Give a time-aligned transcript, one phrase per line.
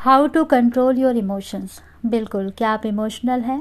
[0.00, 3.60] How to control your emotions बिल्कुल, क्या आप इमोशनल हैं?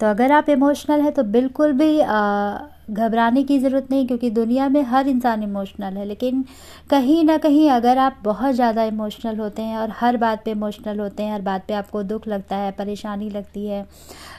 [0.00, 4.82] तो अगर आप इमोशनल हैं तो बिल्कुल भी घबराने की ज़रूरत नहीं, क्योंकि दुनिया में
[4.84, 6.44] हर इंसान इमोशनल है। लेकिन
[6.90, 11.00] कहीं ना कहीं अगर आप बहुत ज़्यादा इमोशनल होते हैं और हर बात पे इमोशनल
[11.00, 13.86] होते हैं, हर बात पे आपको दुख लगता है, परेशानी लगती है,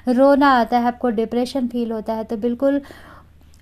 [0.09, 2.81] रोना आता है, आपको डिप्रेशन फील होता है तो बिल्कुल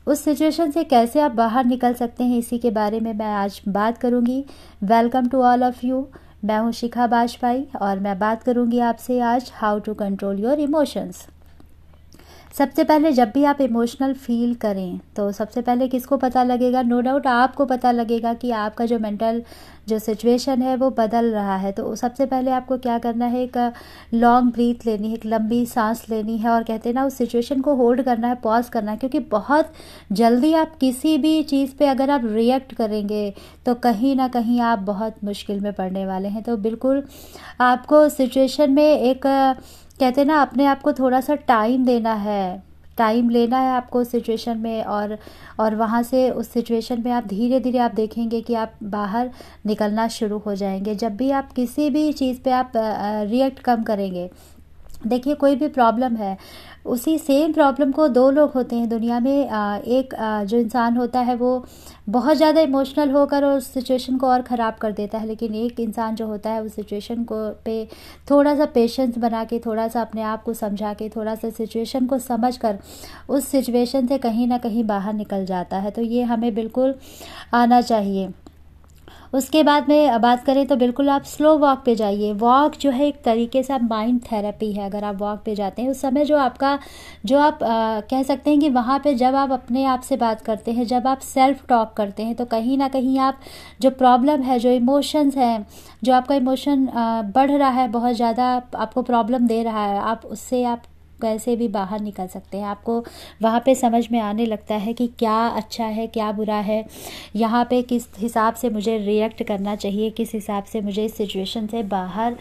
[0.07, 3.61] उस सिचुएशन से कैसे आप बाहर निकल सकते हैं, इसी के बारे में मैं आज
[3.69, 4.43] बात करूँगी।
[4.83, 6.07] Welcome to all of you
[6.45, 11.25] मैं हूँ शिखा बाजपाई और मैं बात करूँगी आपसे आज how to control your emotions
[12.53, 16.81] सबसे पहले जब भी आप इमोशनल फील करें तो सबसे पहले किसको पता लगेगा?
[16.81, 19.41] नो no डाउट आपको पता लगेगा कि आपका जो मेंटल
[19.87, 23.43] जो सिचुएशन है, वो बदल रहा है। तो सबसे पहले आपको क्या करना है?
[23.43, 23.57] एक
[24.13, 27.61] लॉन्ग ब्रीथ लेनी है, एक लंबी सांस लेनी है और कहते हैं ना, उस सिचुएशन
[27.61, 29.71] को होल्ड करना है पॉज करना है, क्योंकि बहुत
[30.11, 33.33] जल्दी आप किसी भी चीज़ पे अगर आप रिएक्ट करेंगे
[33.65, 37.03] तो कहीं ना कहीं आप बहुत मुश्किल में पड़ने वाले हैं। तो बिल्कुल
[37.61, 39.25] आपको सिचुएशन में एक
[39.99, 42.63] कहते हैं ना, अपने आप को थोड़ा सा टाइम देना है।
[42.97, 45.17] टाइम लेना है आपको सिचुएशन में और
[45.59, 49.29] और वहाँ से उस सिचुएशन में आप धीरे धीरे आप देखेंगे कि आप बाहर
[49.65, 54.29] निकलना शुरू हो जाएँगे। जब भी आप किसी भी चीज़ पे आप रिएक्ट कम करेंगे
[54.99, 56.37] देखिए, कोई भी प्रॉब्लम है,
[56.85, 60.13] उसी सेम प्रॉब्लम को दो लोग होते हैं। दुनिया में एक
[60.47, 61.65] जो इंसान होता है, वो
[62.09, 66.15] बहुत ज़्यादा इमोशनल होकर उस सिचुएशन को और ख़राब कर देता है, लेकिन एक इंसान
[66.15, 67.87] जो होता है, उस सिचुएशन को पे
[68.31, 72.05] थोड़ा सा पेशेंस बना के थोड़ा सा अपने आप को समझा के थोड़ा सा सिचुएशन
[72.07, 72.79] को समझ कर
[73.29, 76.95] उस सिचुएशन से कहीं ना कहीं बाहर निकल जाता है। तो ये हमें बिल्कुल
[77.53, 78.29] आना चाहिए।
[79.33, 83.07] उसके बाद में बात करें तो बिल्कुल आप स्लो वॉक पे जाइए। वॉक जो है
[83.07, 86.25] एक तरीके से आप माइंड थेरेपी है अगर आप वॉक पे जाते हैं। उस समय
[86.25, 86.77] जो आपका
[87.25, 90.41] जो आप आ, कह सकते हैं कि वहाँ पे जब आप अपने आप से बात
[90.41, 93.39] करते हैं जब आप सेल्फ टॉक करते हैं तो कहीं ना कहीं आप
[93.81, 95.65] जो प्रॉब्लम है जो इमोशंस हैं
[96.03, 96.89] जो आपका इमोशन
[97.35, 100.83] बढ़ रहा है बहुत ज़्यादा आपको प्रॉब्लम दे रहा है आप उससे आप
[101.21, 103.03] कैसे भी बाहर निकल सकते हैं। आपको
[103.41, 106.83] वहाँ पे समझ में आने लगता है कि क्या अच्छा है, क्या बुरा है।
[107.35, 111.67] यहाँ पे किस हिसाब से मुझे रिएक्ट करना चाहिए, किस हिसाब से मुझे इस सिचुएशन
[111.67, 112.35] से बाहर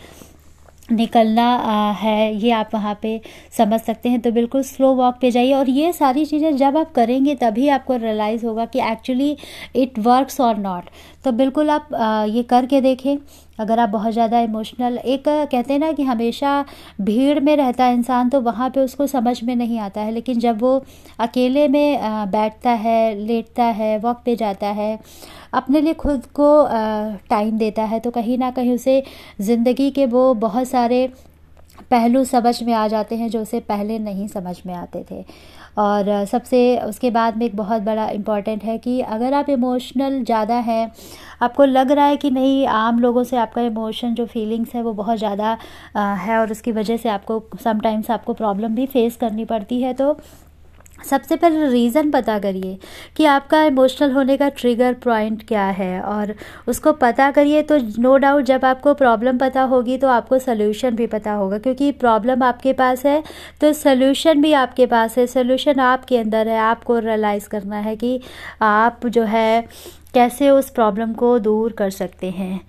[0.88, 1.46] निकलना
[1.92, 3.20] है, ये आप वहाँ पे
[3.52, 6.92] समझ सकते हैं। तो बिल्कुल स्लो वॉक पे जाइए और ये सारी चीज़ें जब आप
[6.94, 9.36] करेंगे तभी आपको रियलाइज़ होगा कि एक्चुअली
[9.76, 10.90] इट वर्क्स और नॉट
[11.24, 11.88] तो बिल्कुल आप
[12.30, 13.16] ये करके देखें।
[13.58, 16.64] अगर आप बहुत ज़्यादा इमोशनल एक कहते हैं ना कि हमेशा
[17.00, 20.38] भीड़ में रहता है इंसान तो वहाँ पे उसको समझ में नहीं आता है, लेकिन
[20.40, 20.84] जब वो
[21.18, 21.98] अकेले में
[22.30, 24.98] बैठता है, लेटता है वॉक पे जाता है
[25.54, 26.48] अपने लिए खुद को
[27.30, 29.02] टाइम देता है। तो कहीं ना कहीं उसे
[29.42, 31.08] ज़िंदगी के वो बहुत सारे
[31.90, 35.24] पहलू समझ में आ जाते हैं जो उसे पहले नहीं समझ में आते थे।
[35.78, 40.54] और सबसे उसके बाद में एक बहुत बड़ा इंपॉर्टेंट है कि अगर आप इमोशनल ज़्यादा
[40.56, 40.90] हैं,
[41.42, 44.92] आपको लग रहा है कि नहीं, आम लोगों से आपका इमोशन जो फीलिंग्स है वो
[44.94, 45.56] बहुत ज़्यादा
[45.96, 50.12] है और उसकी वजह से आपको समटाइम्स आपको प्रॉब्लम भी फेस करनी पड़ती है तो
[50.98, 52.78] सबसे पहले रीज़न पता करिए
[53.16, 56.34] कि आपका इमोशनल होने का ट्रिगर पॉइंट क्या है और
[56.68, 61.06] उसको पता करिए तो नो डाउट जब आपको प्रॉब्लम पता होगी तो आपको सोल्यूशन भी
[61.06, 63.22] पता होगा क्योंकि प्रॉब्लम आपके पास है
[63.60, 68.20] तो सोल्यूशन भी आपके पास है। सोल्यूशन आपके अंदर है, आपको रियलाइज़ करना है कि
[68.62, 69.64] आप जो है
[70.14, 72.60] कैसे उस प्रॉब्लम को दूर कर सकते हैं।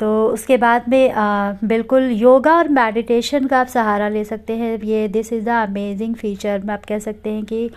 [0.00, 4.78] तो उसके बाद में आ, बिल्कुल योगा और मेडिटेशन का आप सहारा ले सकते हैं।
[4.82, 7.70] ये this is the amazing feature में आप कह सकते हैं कि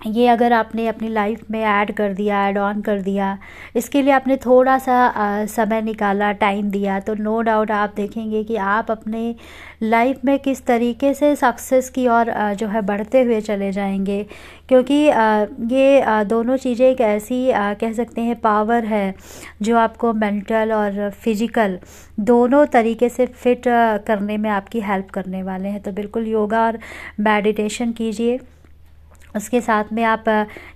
[0.00, 3.36] ये अगर आपने अपनी लाइफ में ऐड कर दिया ऐड ऑन कर दिया
[3.76, 8.42] इसके लिए आपने थोड़ा सा आ, समय निकाला टाइम दिया तो नो डाउट आप देखेंगे
[8.44, 9.34] कि आप अपने
[9.82, 14.22] लाइफ में किस तरीके से सक्सेस की ओर जो है बढ़ते हुए चले जाएँगे।
[14.68, 17.46] क्योंकि आ, ये आ, दोनों चीज़ें एक ऐसी
[17.80, 19.14] कह सकते हैं पावर है
[19.62, 21.78] जो आपको मेंटल और फ़िज़िकल
[22.20, 23.62] दोनों तरीके से फिट
[24.06, 26.78] करने में आपकी हेल्प करने वाले हैं। तो बिल्कुल योगा और
[27.20, 28.38] मेडिटेशन कीजिए।
[29.36, 30.24] उसके साथ में आप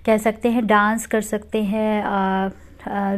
[0.05, 2.03] कह सकते हैं, डांस कर सकते हैं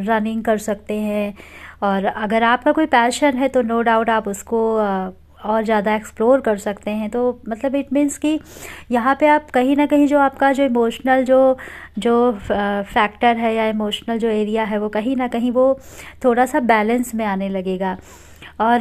[0.06, 1.34] रनिंग कर सकते हैं।
[1.82, 4.60] और अगर आपका कोई पैशन है तो नो डाउट आप उसको
[5.44, 8.38] और ज़्यादा एक्सप्लोर कर सकते हैं। तो मतलब इट मीन्स कि
[8.90, 11.56] यहाँ पे आप कहीं ना कहीं जो आपका जो इमोशनल जो
[11.98, 15.66] जो फैक्टर है या इमोशनल जो एरिया है वो कहीं ना कहीं वो
[16.24, 17.96] थोड़ा सा बैलेंस में आने लगेगा।
[18.58, 18.80] और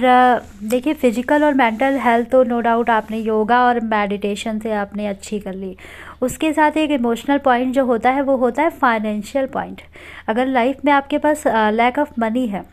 [0.64, 5.40] देखिए फ़िज़िकल और मेंटल हेल्थ तो नो डाउट आपने योगा और मेडिटेशन से आपने अच्छी
[5.40, 5.76] कर ली।
[6.22, 9.82] उसके साथ एक इमोशनल पॉइंट जो होता है, वो होता है फाइनेंशियल पॉइंट
[10.28, 12.64] अगर लाइफ में आपके पास लैक ऑफ़ मनी है,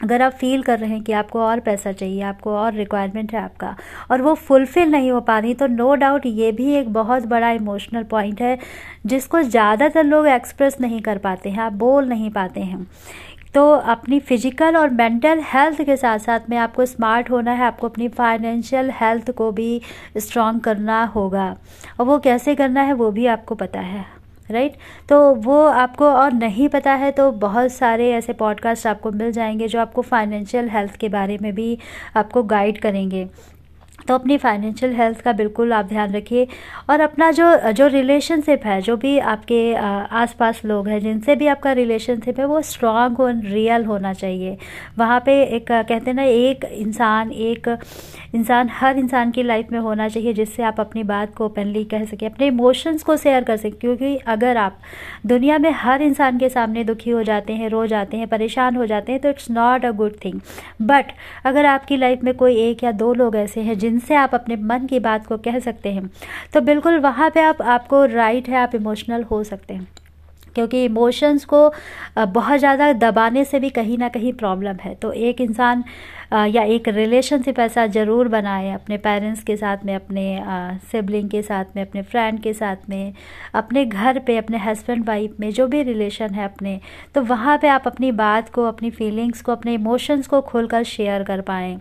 [0.00, 3.40] अगर आप फील कर रहे हैं कि आपको और पैसा चाहिए, आपको और रिक्वायरमेंट है
[3.40, 3.74] आपका,
[4.10, 7.50] और वो फुलफ़िल नहीं हो पा रही तो नो डाउट ये भी एक बहुत बड़ा
[7.52, 8.58] इमोशनल पॉइंट है,
[9.06, 12.86] जिसको ज़्यादातर लोग एक्सप्रेस नहीं कर पाते हैं, आप बोल नहीं पाते हैं।
[13.54, 17.88] तो अपनी फ़िज़िकल और मेंटल हेल्थ के साथ साथ में आपको स्मार्ट होना है, आपको
[17.88, 19.80] अपनी फाइनेंशियल हेल्थ को भी
[20.18, 21.48] स्ट्रॉन्ग करना होगा।
[22.00, 24.04] और वो कैसे करना है, वो भी आपको पता है
[24.50, 24.76] राइट
[25.08, 29.68] तो वो आपको और नहीं पता है तो बहुत सारे ऐसे पॉडकास्ट आपको मिल जाएँगे
[29.68, 31.78] जो आपको फाइनेंशियल हेल्थ के बारे में भी
[32.16, 33.28] आपको गाइड करेंगे।
[34.08, 36.46] तो अपनी फाइनेंशियल हेल्थ का बिल्कुल आप ध्यान रखिए
[36.90, 41.72] और अपना जो जो रिलेशनशिप है, जो भी आपके आसपास लोग हैं, जिनसे भी आपका
[41.72, 44.56] रिलेशनशिप है, वो स्ट्रांग हो रियल होना चाहिए।
[44.98, 47.68] वहाँ पे एक, कहते हैं ना, एक इंसान एक
[48.34, 52.04] इंसान हर इंसान की लाइफ में होना चाहिए, जिससे आप अपनी बात को ओपनली कह
[52.04, 54.78] सकें, अपने इमोशंस को शेयर कर सकें। क्योंकि अगर आप
[55.26, 58.86] दुनिया में हर इंसान के सामने दुखी हो जाते हैं, रो जाते हैं, परेशान हो
[58.86, 60.40] जाते हैं तो it's not a good thing
[60.82, 61.12] but
[61.44, 64.86] अगर आपकी लाइफ में कोई एक या दो लोग ऐसे हैं जिनसे आप अपने मन
[64.86, 66.10] की बात को कह सकते हैं।
[66.54, 69.88] तो बिल्कुल वहाँ पे आप, आपको राइट है, आप इमोशनल हो सकते हैं।
[70.54, 71.72] क्योंकि इमोशंस को
[72.18, 75.84] बहुत ज़्यादा दबाने से भी कहीं ना कहीं प्रॉब्लम है। तो एक इंसान
[76.32, 80.42] या एक रिलेशनशिप ऐसा ज़रूर बनाएँ अपने पेरेंट्स के साथ में, अपने
[80.92, 83.12] सिबलिंग के साथ में, अपने फ्रेंड के साथ में,
[83.54, 86.78] अपने घर पे, अपने हस्बैंड वाइफ में जो भी रिलेशन है अपने
[87.14, 91.22] तो वहाँ पे आप अपनी बात को, अपनी फीलिंग्स को, अपने इमोशंस को खोलकर शेयर
[91.22, 91.78] कर पाएँ।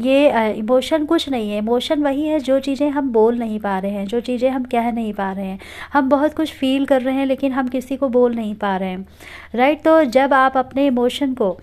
[0.00, 3.90] ये इमोशन कुछ नहीं है। इमोशन वही है जो चीज़ें हम बोल नहीं पा रहे
[3.90, 5.58] हैं, जो चीज़ें हम कह नहीं पा रहे हैं।
[5.92, 8.88] हम बहुत कुछ फील कर रहे हैं लेकिन हम किसी को बोल नहीं पा रहे
[8.88, 9.06] हैं।
[9.54, 11.58] राइट तो जब आप अपने इमोशन को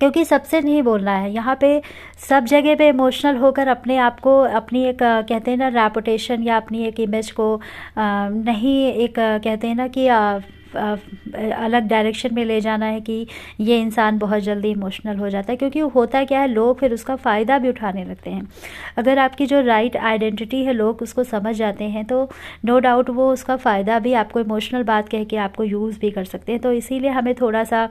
[0.00, 1.80] क्योंकि सबसे नहीं बोलना है। यहाँ पे
[2.28, 6.56] सब जगह पे इमोशनल होकर अपने आप को, अपनी एक कहते हैं ना रेपुटेशन या
[6.56, 7.60] अपनी एक इमेज को
[7.98, 10.06] नहीं एक कहते हैं ना कि
[10.76, 13.26] अलग डायरेक्शन में ले जाना है कि
[13.60, 17.16] ये इंसान बहुत जल्दी इमोशनल हो जाता है। क्योंकि होता क्या है, लोग फिर उसका
[17.16, 18.46] फ़ायदा भी उठाने लगते हैं।
[18.96, 22.22] अगर आपकी जो राइट right आइडेंटिटी है, लोग उसको समझ जाते हैं तो
[22.64, 26.10] नो no डाउट वो उसका फ़ायदा भी आपको इमोशनल बात कह के आपको यूज़ भी
[26.10, 27.88] कर सकते हैं। तो इसीलिए हमें थोड़ा सा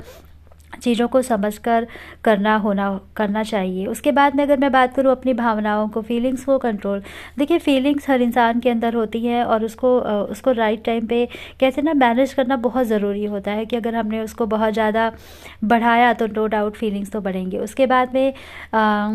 [0.74, 1.88] चीज़ों को समझकर
[2.24, 6.44] करना होना करना चाहिए। उसके बाद में अगर मैं बात करूँ अपनी भावनाओं को फीलिंग्स
[6.46, 7.02] को कंट्रोल
[7.38, 9.98] देखिए फीलिंग्स हर इंसान के अंदर होती है और उसको
[10.32, 11.28] उसको राइट टाइम पे
[11.60, 15.12] कैसे ना मैनेज करना बहुत ज़रूरी होता है कि अगर हमने उसको बहुत ज़्यादा
[15.66, 18.34] बढ़ाया तो नो डाउट फीलिंग्स तो बढ़ेंगे। उसके बाद में
[18.74, 19.10] आ,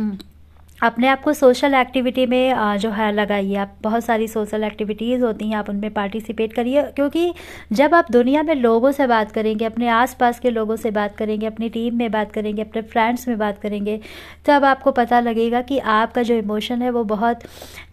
[0.83, 5.49] अपने आप को सोशल एक्टिविटी में जो है, लगाइए। आप बहुत सारी सोशल एक्टिविटीज़ होती
[5.49, 7.33] हैं, आप उनमें पार्टिसिपेट करिए। क्योंकि
[7.73, 11.47] जब आप दुनिया में लोगों से बात करेंगे, अपने आसपास के लोगों से बात करेंगे,
[11.47, 14.01] अपनी टीम में बात करेंगे, अपने फ्रेंड्स में बात करेंगे,
[14.47, 17.41] तब आपको पता लगेगा कि आपका जो इमोशन है, वो बहुत,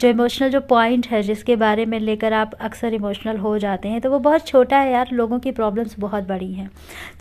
[0.02, 4.02] जो इमोशनल जो पॉइंट है, जिसके बारे में लेकर आप अक्सर इमोशनल हो जाते हैं
[4.02, 6.70] तो वो बहुत छोटा है यार। लोगों की प्रॉब्लम्स बहुत बड़ी हैं।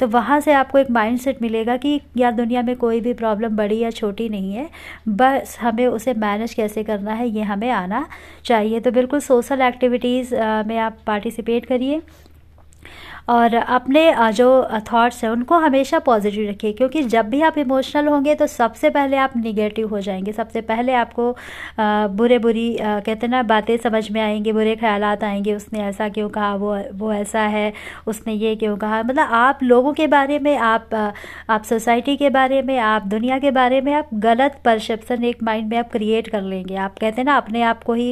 [0.00, 3.78] तो वहाँ से आपको एक माइंड मिलेगा कि यार, दुनिया में कोई भी प्रॉब्लम बड़ी
[3.78, 4.68] या छोटी नहीं है।
[5.08, 8.06] बस हमें उसे मैनेज कैसे करना है, ये हमें आना
[8.44, 10.34] चाहिए। तो बिल्कुल सोशल एक्टिविटीज़
[10.66, 12.00] में आप पार्टिसिपेट करिए।
[13.28, 14.48] और अपने जो
[14.92, 19.16] थॉट्स हैं, उनको हमेशा पॉजिटिव रखिए, क्योंकि जब भी आप इमोशनल होंगे तो सबसे पहले
[19.18, 21.30] आप निगेटिव हो जाएँगे। सबसे पहले आपको
[21.80, 26.54] बुरे, बुरी कहते ना, बातें समझ में आएँगी, बुरे ख्याल आएँगे, उसने ऐसा क्यों कहा?
[26.54, 27.72] वो वो ऐसा है,
[28.06, 29.02] उसने ये क्यों कहा?
[29.02, 30.94] मतलब आप लोगों के बारे में, आप
[31.50, 35.70] आप सोसाइटी के बारे में, आप दुनिया के बारे में, आप गलत परसेप्शन एक माइंड
[35.70, 38.10] में आप क्रिएट कर लेंगे। आप कहते ना, अपने आप को ही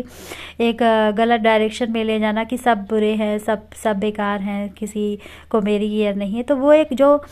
[0.60, 0.82] एक
[1.16, 5.05] गलत डायरेक्शन में ले जाना कि सब बुरे हैं, सब सब बेकार हैं, किसी
[5.50, 7.22] को मेरी ईयर नहीं है। तो वो एक जो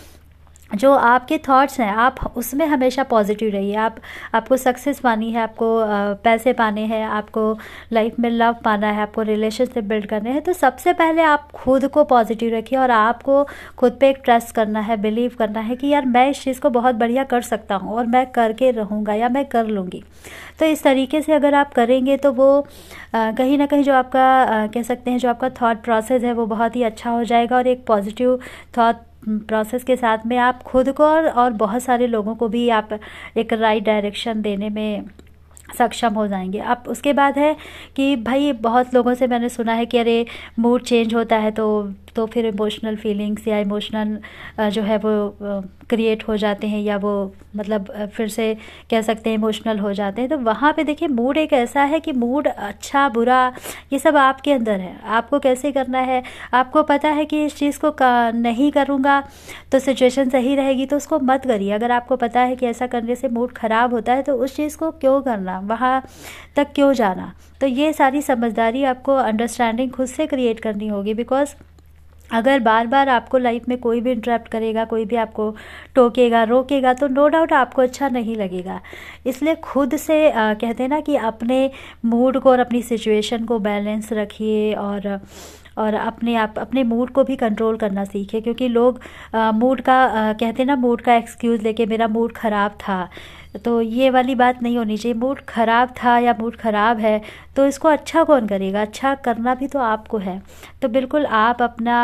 [0.71, 3.97] जो आपके थॉट्स हैं, आप उसमें हमेशा पॉजिटिव रहिए। आप,
[4.35, 5.67] आपको सक्सेस पानी है, आपको
[6.25, 7.59] पैसे पाने हैं, आपको
[7.93, 11.87] लाइफ में लव पाना है, आपको रिलेशनशिप बिल्ड करने हैं तो सबसे पहले आप खुद
[11.89, 13.43] को पॉजिटिव रखिए और आपको
[13.79, 16.71] खुद पे एक ट्रस्ट करना है बिलीव करना है कि यार मैं इस चीज़ को
[16.71, 20.03] बहुत बढ़िया कर सकता हूँ और मैं करके रहूँगा या मैं कर लूँगी।
[20.59, 22.67] तो इस तरीके से अगर आप करेंगे तो वो
[23.15, 26.77] कहीं ना कहीं जो आपका कह सकते हैं जो आपका थाट प्रोसेस है वो बहुत
[26.77, 28.39] ही अच्छा हो जाएगा और एक पॉजिटिव
[28.79, 32.69] थाट प्रोसेस के साथ में आप खुद को और, और बहुत सारे लोगों को भी
[32.69, 32.89] आप
[33.37, 35.05] एक राइट डायरेक्शन देने में
[35.79, 37.57] सक्षम हो जाएँगे। अब उसके बाद है
[37.97, 40.27] कि भाई बहुत लोगों से मैंने सुना है कि अरे
[40.59, 44.19] मूड चेंज होता है तो तो फिर इमोशनल फीलिंग्स या इमोशनल
[44.71, 47.13] जो है वो क्रिएट हो जाते हैं या वो
[47.57, 48.55] मतलब फिर से
[48.91, 52.01] कह सकते हैं इमोशनल हो जाते हैं। तो वहाँ पे देखिए मूड एक ऐसा है
[52.01, 53.53] कि मूड अच्छा बुरा,
[53.93, 56.23] ये सब आपके अंदर है। आपको कैसे करना है?
[56.55, 57.93] आपको पता है कि इस चीज़ को
[58.33, 59.23] नहीं करूँगा
[59.73, 63.15] तो सिचुएशन सही रहेगी तो उसको मत करिए। अगर आपको पता है कि ऐसा करने
[63.17, 65.59] से मूड ख़राब होता है तो उस चीज़ को क्यों करना?
[65.61, 66.03] वहाँ
[66.57, 67.33] तक क्यों जाना?
[67.61, 71.55] तो ये सारी समझदारी आपको अंडरस्टैंडिंग खुद से क्रिएट करनी होगी बिकॉज़
[72.35, 75.51] अगर बार बार आपको लाइफ में कोई भी इंटरप्ट करेगा कोई भी आपको
[75.95, 78.81] टोकेगा रोकेगा तो नो डाउट आपको अच्छा नहीं लगेगा।
[79.27, 81.71] इसलिए खुद से आ, कहते हैं ना कि अपने
[82.05, 85.19] मूड को और अपनी सिचुएशन को बैलेंस रखिए और
[85.79, 89.01] और अपने आप अपने मूड को भी कंट्रोल करना सीखे क्योंकि लोग
[89.55, 93.09] मूड का आ, कहते हैं ना मूड का एक्सक्यूज़ लेके मेरा मूड ख़राब था
[93.65, 97.21] तो ये वाली बात नहीं होनी चाहिए। मूड ख़राब था या मूड ख़राब है
[97.57, 98.83] तो इसको अच्छा कौन करेगा?
[98.83, 100.41] अच्छा करना भी तो आपको है।
[100.83, 101.99] तो बिल्कुल आप अपना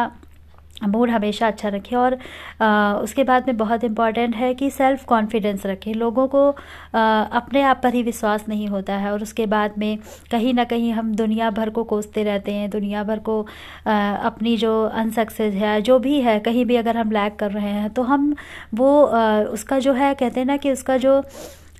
[0.89, 2.19] मूड हमेशा अच्छा रखें और
[2.61, 6.51] आ, उसके बाद में बहुत इंपॉर्टेंट है कि सेल्फ़ कॉन्फिडेंस रखें। लोगों को
[6.95, 9.99] आ, अपने आप पर ही विश्वास नहीं होता है और उसके बाद में
[10.31, 13.47] कहीं ना कहीं हम दुनिया भर को कोसते रहते हैं दुनिया भर को
[13.87, 17.69] आ, अपनी जो अनसक्सेस है जो भी है कहीं भी अगर हम लैक कर रहे
[17.69, 18.35] हैं तो हम
[18.75, 21.23] वो आ, उसका जो है कहते हैं ना कि उसका जो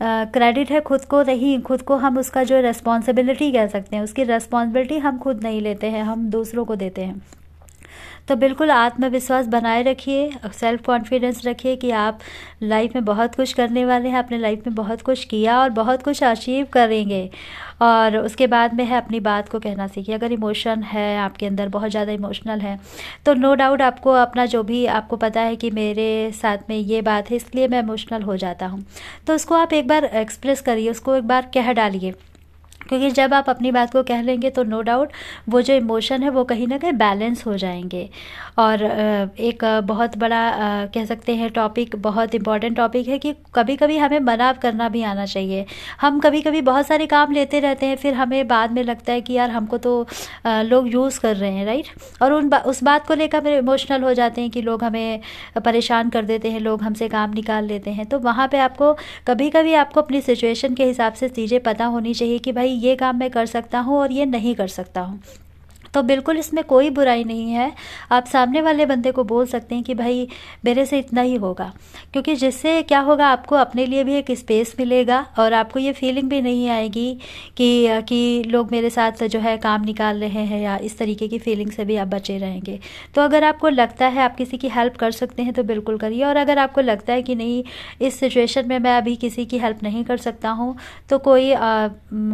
[0.03, 4.03] क्रेडिट uh, है खुद को नहीं खुद को हम उसका जो रेस्पॉन्सिबिलिटी कह सकते हैं
[4.03, 7.23] उसकी रेस्पॉन्सिबिलिटी हम खुद नहीं लेते हैं हम दूसरों को देते हैं।
[8.31, 12.19] तो बिल्कुल आत्मविश्वास बनाए रखिए सेल्फ कॉन्फिडेंस रखिए कि आप
[12.63, 16.03] लाइफ में बहुत कुछ करने वाले हैं अपने लाइफ में बहुत कुछ किया और बहुत
[16.03, 17.31] कुछ अचीव करेंगे।
[17.83, 21.69] और उसके बाद में है अपनी बात को कहना सीखिए। अगर इमोशन है, आपके अंदर
[21.69, 22.79] बहुत ज़्यादा इमोशनल है
[23.27, 27.03] तो नो डाउट आपको अपना जो भी आपको पता है कि मेरे साथ में ये
[27.03, 28.85] बात है, इसलिए मैं इमोशनल हो जाता हूँ।
[29.27, 32.15] तो उसको आप एक बार एक्सप्रेस करिए, उसको एक बार कह डालिए।
[32.91, 35.13] क्योंकि जब आप अपनी बात को कह लेंगे तो नो डाउट
[35.49, 38.09] वो जो इमोशन है वो कहीं ना कहीं बैलेंस हो जाएँगे।
[38.59, 38.83] और
[39.41, 40.41] एक बहुत बड़ा
[40.95, 45.03] कह सकते हैं टॉपिक बहुत इंपॉर्टेंट टॉपिक है कि कभी कभी हमें मना करना भी
[45.05, 45.65] आना चाहिए।
[46.01, 49.21] हम कभी कभी बहुत सारे काम लेते रहते हैं फिर हमें बाद में लगता है
[49.21, 49.95] कि यार हमको तो
[50.47, 51.87] लोग यूज़ कर रहे हैं राइट
[52.23, 55.21] और उन बा, उस बात को लेकर हमें इमोशनल हो जाते हैं कि लोग हमें
[55.65, 58.93] परेशान कर देते हैं लोग हमसे काम निकाल लेते हैं। तो वहाँ पर आपको
[59.27, 62.97] कभी कभी आपको अपनी सिचुएशन के हिसाब से चीज़ें पता होनी चाहिए कि भाई ये
[62.97, 65.21] काम मैं कर सकता हूँ और ये नहीं कर सकता हूँ।
[65.95, 67.73] तो बिल्कुल इसमें कोई बुराई नहीं है।
[68.13, 70.27] आप सामने वाले बंदे को बोल सकते हैं कि भाई,
[70.65, 71.73] मेरे से इतना ही होगा।
[72.13, 76.29] क्योंकि जिससे क्या होगा, आपको अपने लिए भी एक स्पेस मिलेगा और आपको ये फीलिंग
[76.31, 77.13] भी नहीं आएगी
[77.57, 81.39] कि कि लोग मेरे साथ जो है काम निकाल रहे हैं या इस तरीके की
[81.39, 82.79] फीलिंग से भी आप बचे रहेंगे।
[83.15, 86.25] तो अगर आपको लगता है आप किसी की हेल्प कर सकते हैं तो बिल्कुल करिए।
[86.25, 87.63] और अगर आपको लगता है कि नहीं,
[88.01, 90.77] इस सिचुएशन में मैं अभी किसी की हेल्प नहीं कर सकता हूँ
[91.11, 91.53] तो कोई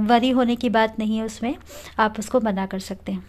[0.06, 1.54] वरी होने की बात नहीं है उसमें।
[1.98, 3.24] आप उसको मना कर सकते हैं।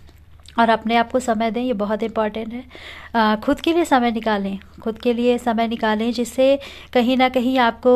[0.59, 4.57] और अपने आप को समय दें, ये बहुत इंपॉर्टेंट है। खुद के लिए समय निकालें।
[4.81, 6.59] खुद के लिए समय निकालें जिससे
[6.93, 7.91] कहीं ना कहीं आपको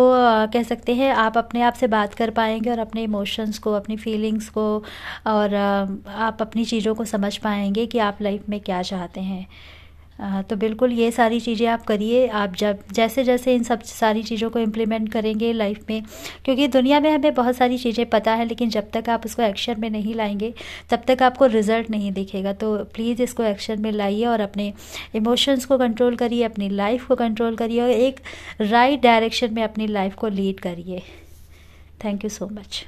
[0.54, 3.98] कह सकते हैं, आप अपने आप से बात कर पाएँगे और अपने इमोशंस को, अपनी
[3.98, 4.84] फीलिंग्स को
[5.28, 9.46] और आप अपनी चीज़ों को समझ पाएँगे कि आप लाइफ में क्या चाहते हैं।
[10.22, 14.50] तो बिल्कुल ये सारी चीज़ें आप करिए। आप जब जैसे जैसे इन सब सारी चीज़ों
[14.50, 16.04] को इम्प्लीमेंट करेंगे लाइफ में,
[16.46, 19.80] क्योंकि दुनिया में हमें बहुत सारी चीज़ें पता है, लेकिन जब तक आप उसको एक्शन
[19.80, 20.54] में नहीं लाएँगे,
[20.90, 24.74] तब तक आपको रिज़ल्ट नहीं दिखेगा। तो प्लीज़ इसको एक्शन में लाइए और अपने
[25.16, 28.20] इमोशंस को कंट्रोल करिए, अपनी लाइफ को कंट्रोल करिए और एक
[28.62, 31.02] राइट right डायरेक्शन में अपनी लाइफ को लीड करिए।
[32.06, 32.86] Thank you so much